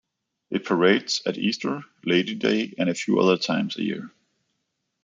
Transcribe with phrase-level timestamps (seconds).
[0.49, 4.11] It parades at Easter, Lady Day and a few other times a year.